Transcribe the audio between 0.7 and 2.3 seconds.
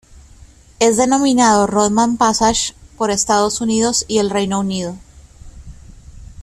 Es denominado "Rodman